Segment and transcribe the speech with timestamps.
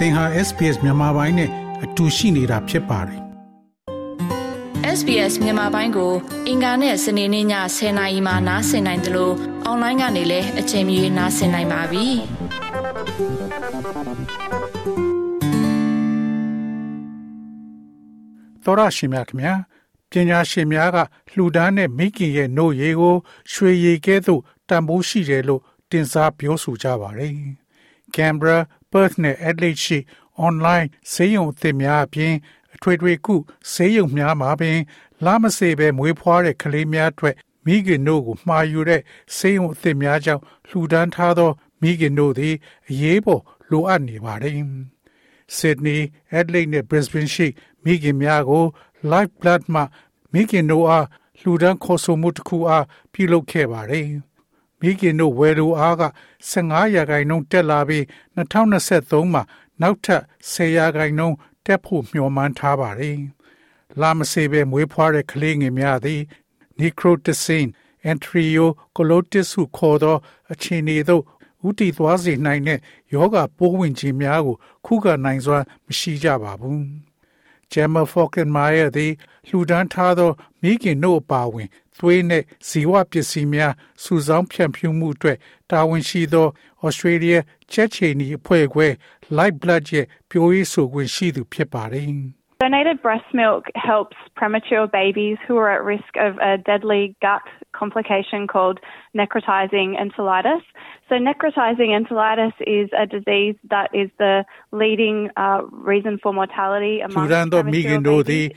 [0.00, 1.50] သင်ဟာ SPS မြန်မာပိုင်းနဲ့
[1.84, 3.20] အတူရှိနေတာဖြစ်ပါတယ်
[4.98, 6.12] SBS မြန်မာပိုင်းကို
[6.48, 7.46] အင်ကာနဲ့စနေနေ့ည
[7.76, 9.34] 10:00နာရီမှနားဆင်နိုင်တယ်လို့
[9.64, 12.06] အွန်လိုင်းကနေလည်းအချိန်မီနားဆင်နိုင်ပါပြီ။
[18.64, 19.54] သောရရှင်များခင်ဗျာ
[20.10, 20.98] ပညာရှင်များက
[21.32, 23.16] လှူဒန်းတဲ့မိခင်ရဲ့နှုတ်ရည်ကို
[23.52, 27.34] ရွှေရည်ကဲ့သို့တန်ဖိုးရှိတယ်လို့တင်စားပြောဆိုကြပါတယ်။
[28.16, 29.98] Canberra, Perth နဲ့ Adelaide ရှိ
[30.46, 32.34] online ဆေးရုံအသစ်များအပြင်
[32.74, 33.34] အထွေထွေကု
[33.72, 34.78] ဆေးရုံများမှာပင်
[35.24, 39.02] လာမစေပဲမွေးဖွားတဲ့ကလေးများအတွက်မိခင်တို့ကိုမှာယူတဲ့
[39.36, 41.50] ဆေးရုံအသစ်များကြောင့်လှူဒန်းထားသော
[41.82, 42.54] မိခင်တို့သည်
[42.88, 44.54] အရေးပေါ်လိုအပ်နေပါတယ်။
[45.56, 46.00] Sydney,
[46.38, 47.46] Adelaide နဲ့ Brisbane ရှိ
[47.84, 48.64] မိခင်များကို
[49.12, 49.82] Life Blood မှ
[50.32, 51.06] မိခင်တို့အား
[51.40, 54.06] လှူဒန်းခေါ်ဆိုမှုတစ်ခုအားပြုလုပ်ခဲ့ပါတယ်။
[54.80, 56.02] မိခင်တို့ဝယ်လိုအားက
[56.50, 58.04] 15ရာခိုင်နှုန်းတက်လာပြီး
[58.36, 59.42] 2023မှာ
[59.82, 63.18] နောက်ထပ်10ရာခိုင်နှုန်းတက်ဖို့မျှော်မှန်းထားပါတယ်။
[64.00, 66.20] လာမစေပဲမွေးဖွားတဲ့ကလေးငယ်များသည်
[66.78, 67.70] necrotizine
[68.10, 70.16] enterocolitis ဟုခေါ်သော
[70.52, 71.22] အခြေအနေသို့
[71.68, 72.78] ဥတီသွားစေနိုင်တဲ့
[73.14, 76.82] ယောဂပိုးဝင်ခြင်းများကို ခုခံနိုင်စွမ်းမရှိကြပါဘူး။
[77.72, 79.12] Gemma Falkenmeyer သည်
[79.48, 80.30] လှူဒန်းထားသော
[80.62, 81.68] မိခင်တို့အပါအဝင်
[81.98, 85.38] သွေးနှင့်ဇီဝပစ္စည်းများစုဆောင်းဖြန့်ဖြူးမှုအတွက်
[85.70, 86.48] တာဝန်ရှိသော
[86.86, 87.38] Australia
[87.72, 88.86] ချက်ချီနီအဖွဲ့ခွဲ
[89.36, 92.10] Light Blood ရဲ့ပြောရေးဆိုခွင့်ရှိသူဖြစ်ပါတယ်။
[92.59, 97.41] Donated breast milk helps premature babies who are at risk of a deadly gut
[97.73, 98.79] complication called
[99.13, 100.61] necrotizing enteritis.
[101.09, 107.27] So, necrotizing enteritis is a disease that is the leading uh, reason for mortality among
[107.27, 108.51] premature babies.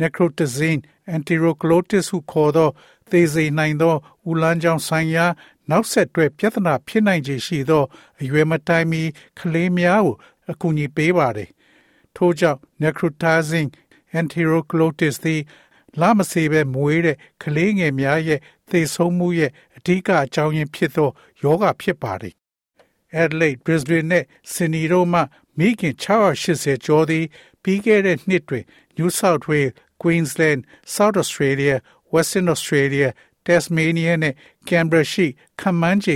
[0.00, 0.82] necrotizine
[1.16, 2.68] enterocolitis ဟုခေါ်သော
[3.10, 3.94] သေစေနိုင်သော
[4.30, 5.26] ဦးလန်းကြောင်းဆိုင်ရာ
[5.70, 7.84] နောက်ဆက်တွဲပြဿနာဖြစ်နိုင်ခြေရှိသော
[8.20, 9.02] အရွယ်မတိုင်မီ
[9.38, 10.14] ကလေးများကို
[10.50, 11.48] အကူအညီပေးပါတယ်။
[12.17, 13.69] ထို့ကြောင့် necrotizing
[14.19, 15.41] enterocolitis သည်
[16.01, 21.09] လာမစေပဲမွေးတဲ့ကလေးငယ်များရဲ့သေဆုံးမှုရဲ့အဓိကအကြောင်းရင်းဖြစ်သော
[21.41, 22.33] ယောဂဖြစ်ပါတယ်။
[23.21, 25.21] Adelaide, Brisbane နဲ့ Sydney တို့မှ
[25.57, 27.25] မိခင်680ကျော်သည်
[27.63, 28.65] ပြီးခဲ့တဲ့နှစ်တွင်
[28.97, 30.59] New South Wales, Queensland,
[30.95, 31.75] South Australia,
[32.13, 33.07] Western Australia,
[33.45, 34.33] Tasmania နဲ့
[34.67, 35.27] Canberra ရှိ
[35.61, 36.15] ခမန်းချေ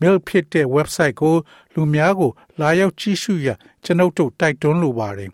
[0.00, 1.34] mail ဖြစ်တဲ့ website ကို
[1.74, 5.30] လူများကို လာရောက်ကြည့်ရှုရန်ကျွန်ုပ်တို့တိုက်တွန်းလိုပါတယ်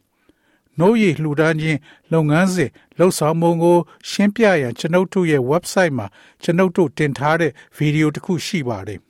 [0.79, 1.79] နိုးရီလှူဒန်းခြင်း
[2.13, 3.79] လုပ်ငန်းစဉ်လှုပ်ဆောင်မှုကို
[4.11, 6.07] ရှင်းပြရန်ကျွန်ုပ်တို့ရဲ့ website မှာ
[6.43, 9.01] ကျွန်ုပ်တို့တင်ထားတဲ့ဗီဒီယိုတစ်ခုရှိပါတယ်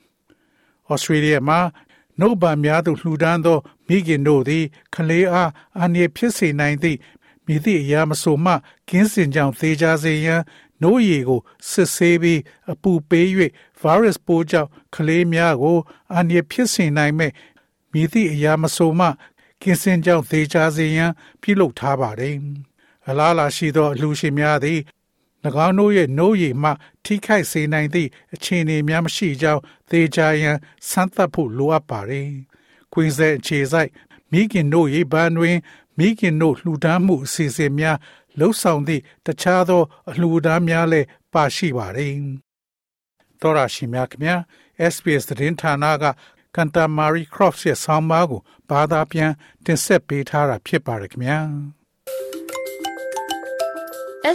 [0.93, 1.61] ။Australia မှာ
[2.21, 3.59] နှုတ်ပံများသို့လှူဒန်းသော
[3.89, 4.65] မိခင်တို့သည်
[4.95, 6.99] ကလေးအားအန္တရာယ်ဖြစ်စေနိုင်သည့်
[7.47, 8.53] မိသည့်အရာမဆိုမှ
[8.89, 10.43] ကင်းစင်ကြောင်သေးကြစေရန်
[10.83, 11.41] နိုးရီကို
[11.71, 12.41] စစ်ဆေးပြီး
[12.73, 13.27] အပူပေး၍
[13.83, 15.79] virus ပိုးကြောင့်ကလေးများကို
[16.15, 17.33] အန္တရာယ်ဖြစ်စေနိုင်မဲ့
[17.93, 19.07] မိသည့်အရာမဆိုမှ
[19.63, 21.13] ကင်းစင်ကြောင့်သေချာစေရန်
[21.43, 22.37] ပြုလုပ်ထားပါတယ်။
[23.09, 24.81] အလားလာရှိသောအလှရှင်များသည်၎
[25.67, 26.71] င်းတို့ရဲ့နိုးရည်မှ
[27.05, 30.57] ထိခိုက်စေနိုင်သည့်အခြေအနေများမရှိကြောင်းသေချာရန်
[30.89, 32.31] စမ်းသပ်ဖို့လိုအပ်ပါတယ်။
[32.93, 33.91] ကွင်းဆက်အခြေဆိုင်
[34.33, 35.59] မိခင်တို့ရေပန်းတွင်
[35.99, 37.97] မိခင်တို့လှူဒန်းမှုအစီအစဉ်များ
[38.39, 42.15] လှုပ်ဆောင်သည့်တခြားသောအလှူဒန်းများလည်းပါရှိပါတယ်။
[43.41, 44.39] သောရရှိမြခင်
[44.93, 46.05] SBS သတင်းဌာနက
[46.55, 48.41] ကန်တာမာရီခရော့ဖ်ရဲ့ဆောင်းပါးကို
[48.71, 49.33] ဘာသာပြန်
[49.65, 51.39] တင်ဆက်ပေးထားတာဖြစ်ပါတယ်ခင်ဗျာ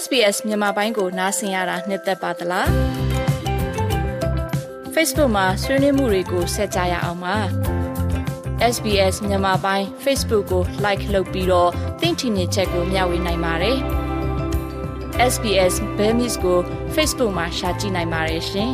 [0.01, 2.67] SBS မြန်မာပိုင်းကိုနားဆင်ရတာနှစ်သက်ပါတလား
[4.93, 7.37] Facebook မှာဆွေးနွေးမှုတွေကိုဆက်ကြရအောင်ပါ
[8.73, 11.71] SBS မြန်မာပိုင်း Facebook ကို like လုပ်ပြီးတော့
[12.01, 13.77] သင်ချင်တဲ့ချက်ကိုမျှဝေနိုင်ပါတယ်
[15.33, 16.59] SBS Bemis ကို
[16.95, 18.73] Facebook မှာ share ကြည့်နိုင်ပါတယ်ရှင်